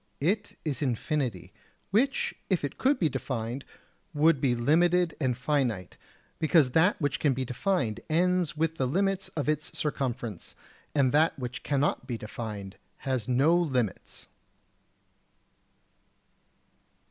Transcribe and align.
It 0.19 0.57
is 0.65 0.81
infinity, 0.81 1.53
which 1.91 2.33
if 2.49 2.63
it 2.63 2.79
could 2.79 2.97
be 2.97 3.07
defined 3.07 3.63
would 4.15 4.41
be 4.41 4.55
limited 4.55 5.15
and 5.21 5.37
finite, 5.37 5.95
because 6.39 6.71
that 6.71 6.99
which 6.99 7.19
can 7.19 7.35
be 7.35 7.45
defined 7.45 7.99
ends 8.09 8.57
with 8.57 8.77
the 8.77 8.87
limits 8.87 9.27
of 9.37 9.47
its 9.47 9.77
circumference, 9.77 10.55
and 10.95 11.11
that 11.11 11.37
which 11.37 11.61
cannot 11.61 12.07
be 12.07 12.17
defined 12.17 12.77
has 12.97 13.27
no 13.27 13.55
limits. 13.55 14.27